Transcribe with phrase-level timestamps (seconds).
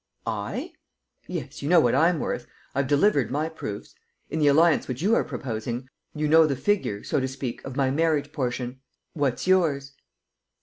[0.25, 0.73] "I?"
[1.27, 3.93] "Yes, you know what I'm worth; I've delivered my proofs.
[4.31, 7.75] In the alliance which you are proposing, you know the figure, so to speak of
[7.75, 8.79] my marriage portion.
[9.13, 9.93] What's yours?"